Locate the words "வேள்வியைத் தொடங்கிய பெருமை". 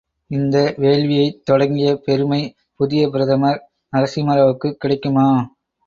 0.77-2.41